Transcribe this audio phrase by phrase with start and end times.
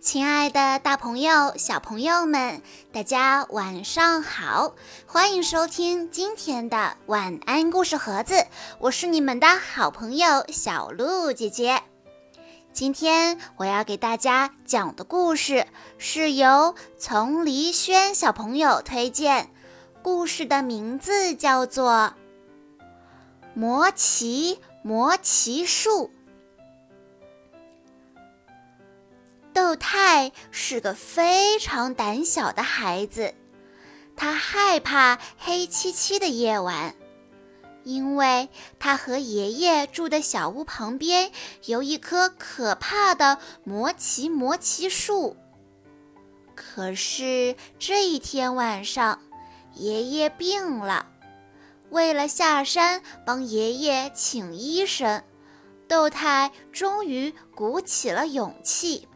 [0.00, 2.62] 亲爱的，大朋友、小朋友们，
[2.92, 4.74] 大家晚上好！
[5.06, 8.46] 欢迎收听今天的晚安故事盒子，
[8.78, 11.82] 我是你们的好朋友小鹿姐姐。
[12.72, 15.66] 今天我要给大家讲的故事
[15.98, 19.50] 是由丛黎轩小朋友推荐，
[20.02, 22.14] 故事的名字叫做
[23.52, 26.12] 《魔奇魔奇树》。
[29.58, 33.34] 豆太是个非常胆小的孩子，
[34.16, 36.94] 他害怕黑漆漆的夜晚，
[37.82, 38.48] 因为
[38.78, 41.32] 他和爷爷住的小屋旁边
[41.64, 45.36] 有一棵可怕的魔奇魔奇树。
[46.54, 49.20] 可是这一天晚上，
[49.74, 51.04] 爷爷病了，
[51.90, 55.24] 为了下山帮爷爷请医生，
[55.88, 59.08] 豆太终于鼓起了勇气。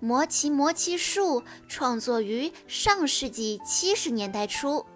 [0.00, 4.86] 魔奇魔奇树创作于上世纪七十年代初，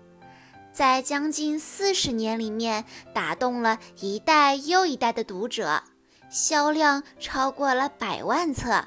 [0.72, 5.82] 在将近四十年里面打动了一代又一代的读者，
[6.30, 8.86] 销量超过了百万册，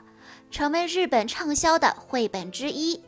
[0.50, 3.00] 成为日本畅销的绘本之一。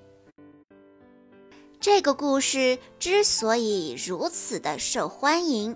[1.80, 5.76] 这个故事之所以如此的受欢迎。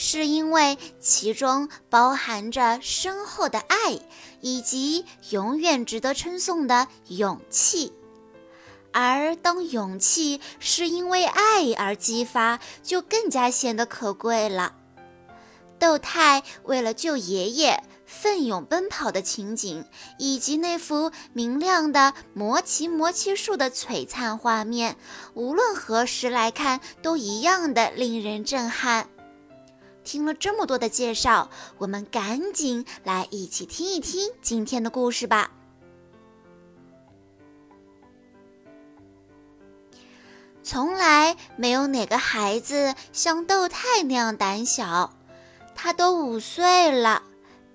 [0.00, 3.98] 是因为其中包含着深厚的爱，
[4.40, 7.92] 以及永远值得称颂的勇气。
[8.92, 14.76] 而当勇气是因为爱而激发，就更加显得可贵了。
[15.80, 19.84] 豆太为了救爷爷奋勇奔跑的情景，
[20.16, 24.96] 以及那幅明亮的魔奇魔奇树的璀璨画面，
[25.34, 29.08] 无论何时来看，都一样的令人震撼。
[30.08, 35.50] 听了这么多的介绍，我们赶紧来一起听一听今天的故事吧。
[40.62, 45.12] 从来没有哪个孩子像豆太那样胆小，
[45.74, 47.22] 他都五岁了，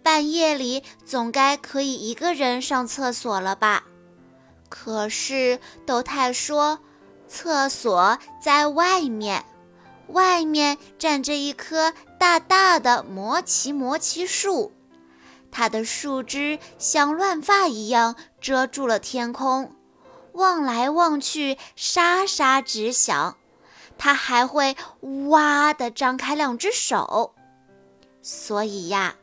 [0.01, 3.83] 半夜里总该可以一个人上厕所了吧？
[4.69, 6.79] 可是豆太说，
[7.27, 9.45] 厕所在外面。
[10.07, 11.93] 外面站着一棵
[12.23, 14.71] 大大的魔奇魔奇树，
[15.51, 19.75] 它的树枝像乱发一样遮住了天空，
[20.31, 23.35] 望来望去沙沙直响。
[23.97, 24.77] 它还会
[25.27, 27.35] 哇地张开两只手，
[28.21, 29.15] 所以呀，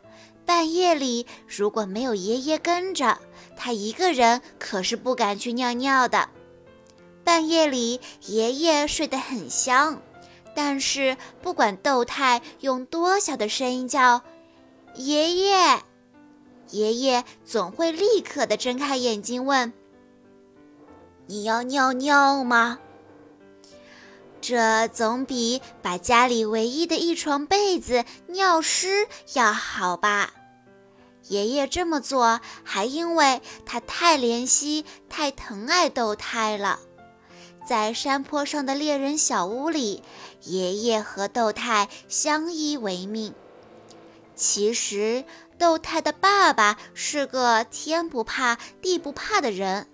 [0.45, 3.17] 半夜里如果没有爷爷跟着，
[3.57, 6.29] 它一个人可是不敢去尿尿的。
[7.25, 10.03] 半夜里，爷爷睡得很香。
[10.55, 14.23] 但是，不管豆太用多小的声音叫
[14.97, 15.83] “爷爷”，
[16.71, 19.73] 爷爷总会立刻的睁开眼睛问
[21.27, 22.79] ：“你要尿尿吗？”
[24.41, 30.33] 这总比把家里唯一的一床被子尿湿要好吧？
[31.29, 36.81] 爷爷这么做，还因为他太怜惜、太疼爱豆太了。
[37.65, 40.03] 在山坡上的猎人小屋里，
[40.43, 43.35] 爷爷和豆太相依为命。
[44.35, 45.25] 其实，
[45.59, 49.87] 豆太的爸爸是个天不怕地不怕的人，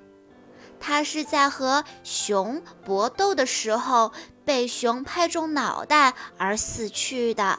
[0.78, 4.12] 他是在和熊搏斗的时候
[4.44, 7.58] 被熊拍中脑袋而死去的。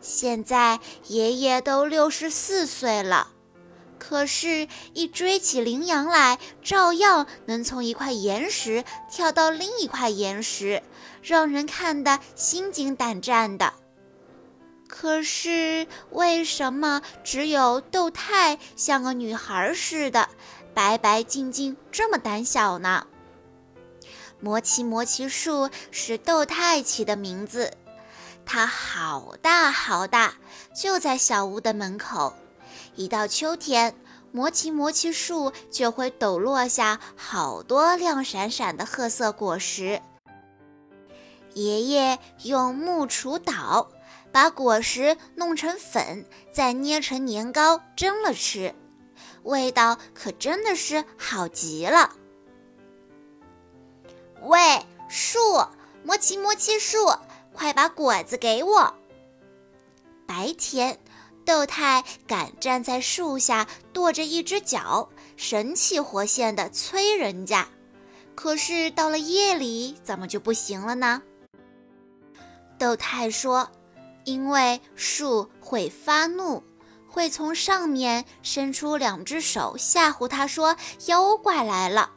[0.00, 3.28] 现在，爷爷都六十四岁了。
[4.04, 10.82] 可是，一追起羚羊来，照样能从一块岩石跳到另一块岩石，
[11.22, 13.74] 让人看得心惊胆战的。
[14.88, 20.28] 可是，为什么只有豆太像个女孩似的，
[20.74, 23.06] 白白净净，这么胆小呢？
[24.40, 27.72] 魔奇魔奇树是豆太起的名字，
[28.44, 30.34] 它好大好大，
[30.74, 32.34] 就在小屋的门口。
[32.94, 33.94] 一到秋天，
[34.32, 40.02] 魔奇魔奇树就会抖落下好多亮闪闪的褐色果实。
[41.54, 43.90] 爷爷用木锄捣，
[44.30, 48.74] 把果实弄成粉，再捏成年糕蒸了吃，
[49.42, 52.14] 味道可真的是好极了。
[54.42, 54.58] 喂，
[55.08, 55.38] 树，
[56.04, 57.12] 魔奇魔奇树，
[57.52, 58.94] 快把果子给我！
[60.26, 60.98] 白天。
[61.44, 67.68] 豆太敢站在树下跺着一只脚，神气活现的催人家。
[68.34, 71.22] 可是到了夜里，怎么就不行了呢？
[72.78, 73.70] 豆太说
[74.24, 76.62] ：“因为树会发怒，
[77.08, 82.10] 会从上面伸出两只手吓唬他，说妖怪来了。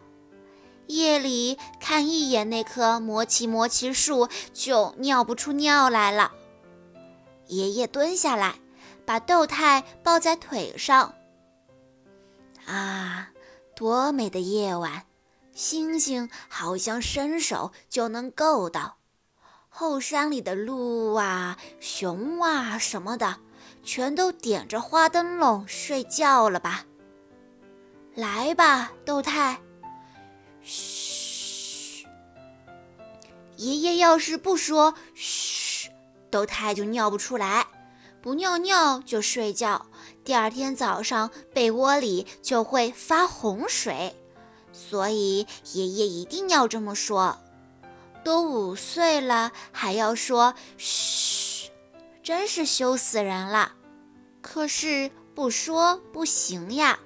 [0.88, 6.32] 夜里看一眼那棵魔奇魔奇树，就尿不出尿来了。
[7.48, 8.56] 爷爷蹲下来，
[9.06, 11.14] 把豆太抱在腿上。
[12.66, 13.30] 啊，
[13.76, 15.06] 多美的夜晚！
[15.54, 18.98] 星星好像伸手就能够到。
[19.70, 23.38] 后山里的鹿啊、熊啊什么的，
[23.84, 26.86] 全都点着花灯笼睡觉了吧？
[28.16, 29.60] 来吧，豆太。
[30.62, 32.08] 嘘，
[33.58, 35.90] 爷爷要是不说嘘，
[36.32, 37.66] 豆太就尿不出来；
[38.26, 39.86] 不尿尿就睡觉，
[40.24, 44.16] 第二天早上被窝里就会发洪水。
[44.74, 47.38] 所以爷爷一定要这么说。
[48.24, 51.70] 都五岁了还要说嘘，
[52.24, 53.74] 真是羞死人了。
[54.42, 56.98] 可是不说不行呀。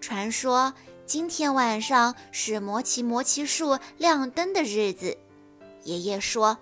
[0.00, 0.72] 传说。
[1.04, 5.18] 今天晚上是魔奇魔奇树亮灯的日子。
[5.84, 6.56] 爷爷说，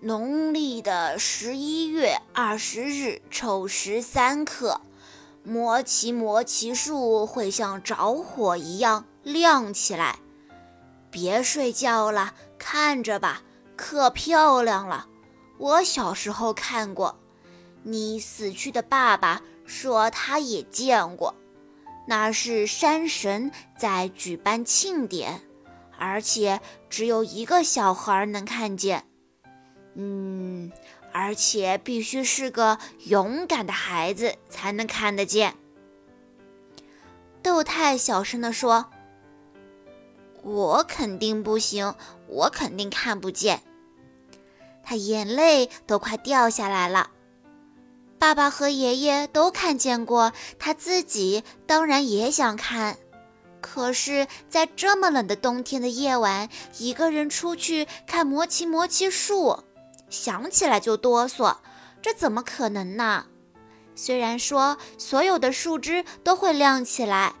[0.00, 4.80] 农历的十一月二十日丑时三刻，
[5.42, 10.20] 魔奇魔奇树会像着火一样亮起来。
[11.10, 13.42] 别睡觉了，看着吧，
[13.76, 15.08] 可漂亮了。
[15.58, 17.18] 我小时候看过，
[17.82, 21.34] 你死去的爸爸说他也见过。
[22.06, 25.42] 那是山神在举办庆典，
[25.98, 29.04] 而且只有一个小孩能看见。
[30.00, 30.70] 嗯，
[31.12, 35.56] 而且必须是个勇敢的孩子才能看得见。
[37.42, 38.86] 豆太小声地说
[40.42, 41.96] ：“我肯定不行，
[42.28, 43.62] 我肯定看不见。”
[44.84, 47.10] 他眼泪都快掉下来了。
[48.20, 52.96] 爸爸和爷爷都看见过，他自己当然也想看。
[53.60, 56.48] 可是，在这么冷的冬天的夜晚，
[56.78, 59.64] 一个人出去看魔奇魔奇树，
[60.10, 61.56] 想起来就哆嗦，
[62.00, 63.26] 这怎么可能呢？
[63.94, 67.34] 虽然说所有的树枝都会亮起来，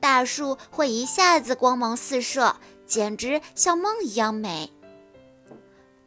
[0.00, 2.56] 大树会一下子光芒四射，
[2.86, 4.72] 简直像梦一样美。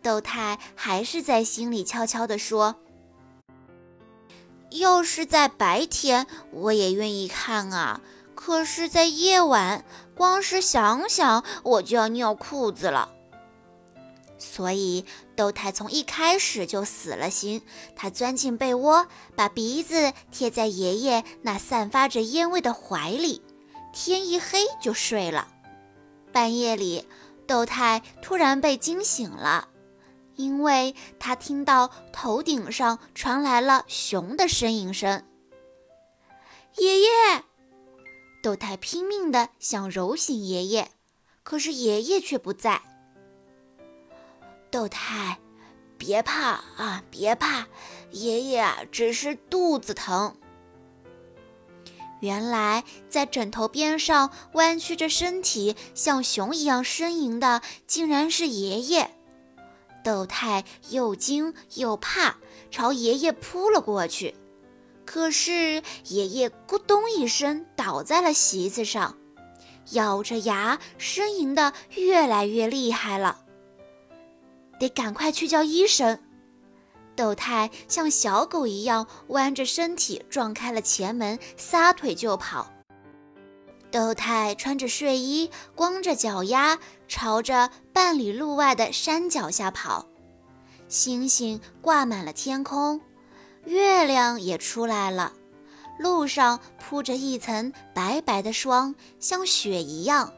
[0.01, 2.75] 豆太还是在心里悄悄地说。
[4.71, 8.01] 要是在白天，我也愿意看啊。
[8.36, 13.13] 可是，在夜晚，光是想想我就要尿裤子了。
[14.44, 15.06] 所以，
[15.38, 17.62] 豆太从一开始就死了心。
[17.95, 19.07] 他钻进被窝，
[19.38, 23.42] 把鼻子贴在爷爷那散发着烟味的怀里，
[23.94, 25.48] 天一黑就睡了。
[26.34, 27.07] 半夜里，
[27.48, 29.69] 豆太突然被惊醒了。
[30.36, 35.24] 因为他听到头顶上传来了熊的呻吟声，
[36.78, 37.07] 爷爷，
[38.42, 40.89] 豆太拼命地想揉醒爷爷，
[41.44, 42.81] 可是爷爷却不在。
[44.74, 45.38] 豆太，
[46.00, 47.68] 别怕啊，别怕，
[48.10, 50.36] 爷爷，只是肚子疼。
[52.22, 59.12] 原来在枕头边上弯曲着身体，像熊一样呻吟的，竟然是爷爷。
[60.04, 62.38] 豆太又惊又怕，
[62.72, 64.34] 朝爷爷扑了过去。
[65.06, 69.20] 可是爷爷咕咚一声倒在了席子上，
[69.92, 73.42] 咬着牙呻吟的越来越厉害了。
[74.80, 76.20] 得赶快去叫医生！
[77.15, 82.72] 豆太像小狗一样弯着身体撞开了前门，撒腿就跑。
[83.92, 90.08] 豆太穿着睡衣，光着脚丫，朝着半里路外的山脚下跑。
[90.88, 93.00] 星星挂满了天空，
[93.65, 95.34] 月亮也出来了。
[96.00, 100.34] 路上铺着一层白白的霜，像雪一样。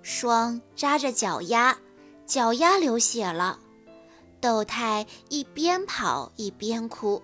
[0.00, 1.76] 霜扎着脚丫，
[2.30, 3.58] 脚丫流血了。
[4.40, 7.20] 豆太一边跑一边哭，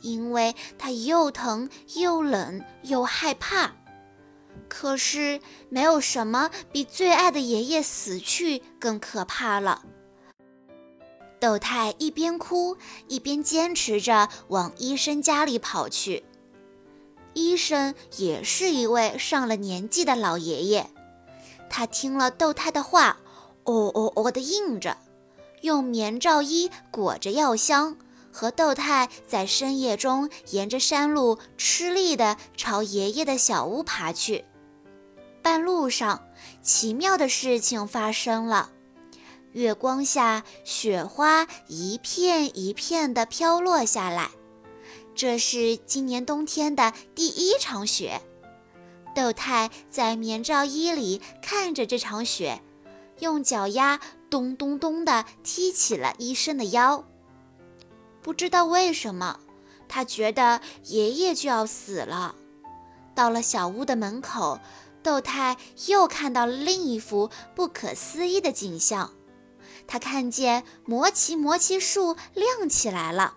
[0.00, 3.72] 因为他又疼又冷又害怕。
[4.66, 9.82] 可是，没有什么比最爱的爷爷死去更可怕了。
[11.38, 12.78] 豆太一边哭
[13.08, 16.24] 一边坚持着往医生家里跑去。
[17.34, 20.86] 医生也是一位上了年纪的老爷爷，
[21.68, 23.18] 他听了豆太的话，
[23.70, 24.96] 哦哦哦的应着，
[25.62, 27.96] 用棉罩衣裹着药箱。
[28.32, 34.44] 和豆太在深夜中沿着山路吃力地朝爷爷的小屋爬去。
[35.42, 36.22] 半路上，
[36.62, 38.70] 奇妙的事情发生了。
[39.52, 44.30] 月光下，雪花一片一片地飘落下来，
[45.16, 48.22] 这是今年冬天的第一场雪。
[49.12, 52.62] 豆太在棉罩衣里看着这场雪，
[53.20, 57.04] 用脚丫咚咚咚地踢起了医生的腰。
[58.22, 59.40] 不知道为什么，
[59.88, 62.34] 他觉得爷爷就要死了。
[63.14, 64.58] 到了小屋的门口，
[65.02, 69.12] 豆太又看到了另一幅不可思议的景象。
[69.86, 73.34] 他看见魔奇魔奇树亮起来了。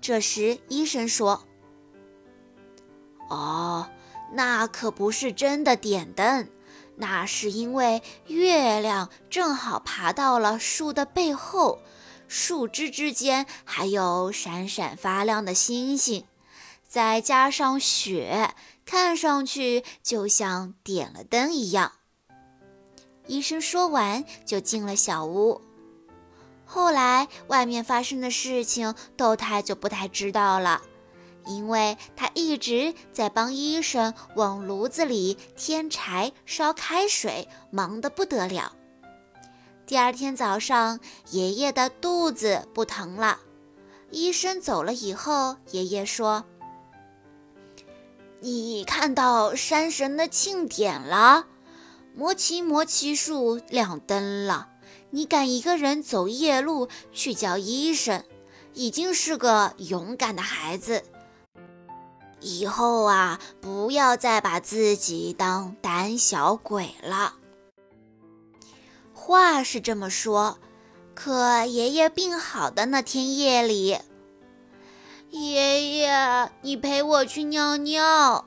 [0.00, 1.44] 这时，医生说
[3.28, 3.88] ：“哦。”
[4.32, 6.48] 那可不是真的点灯，
[7.00, 11.80] 那是因为月亮正好爬到了树的背后，
[12.28, 16.26] 树枝之间还有闪闪发亮的星星，
[16.86, 18.54] 再加上雪，
[18.84, 21.92] 看上去就像点了灯一样。
[23.26, 25.62] 医生说完就进了小屋。
[26.66, 30.82] 后来外面发生的事情，豆太就不太知道了。
[31.46, 38.72] 因为他一直在帮医生往炉子里添柴、烧开水，忙得不得了。
[39.86, 43.40] 第二天早上，爷爷的肚子不疼了。
[44.10, 46.44] 医生走了以后，爷爷说
[48.40, 51.46] ：“你看到山神的庆典了，
[52.14, 54.68] 魔奇魔奇树亮灯了。
[55.10, 58.24] 你敢一个人走夜路去叫医生，
[58.74, 61.02] 已经是个勇敢的孩子。”
[62.40, 67.34] 以后啊，不要再把自己当胆小鬼了。
[69.12, 70.58] 话是这么说，
[71.14, 73.98] 可爷爷病好的那天夜里，
[75.30, 78.46] 爷爷，你陪我去尿尿。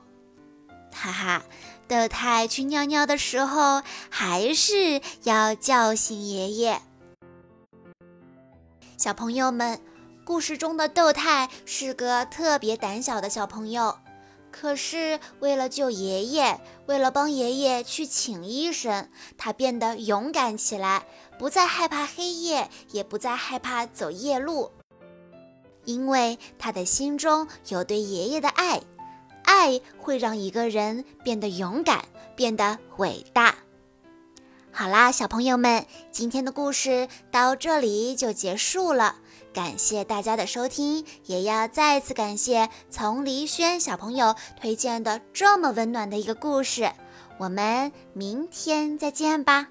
[0.92, 1.44] 哈哈，
[1.86, 6.82] 豆太去尿尿的时候，还是要叫醒爷爷。
[8.98, 9.80] 小朋友们。
[10.24, 13.98] 故事中的豆太是个特别胆小的小朋友，
[14.50, 21.04] 可是为了救爷爷，为了帮爷爷去请医生，他变得勇敢起来，
[21.38, 24.70] 不再害怕黑夜，也不再害怕走夜路，
[25.84, 28.80] 因为他的心中有对爷爷的爱，
[29.44, 32.02] 爱会让一个人变得勇敢，
[32.34, 33.56] 变得伟大。
[34.72, 39.16] 好啦，小朋友们，今天的故事到这里就结束了。
[39.54, 46.90] 感谢大家的收听，也要再次感谢丛黎轩小朋友推荐的这么温暖的一个故事。
[47.38, 49.68] 我们明天再见吧。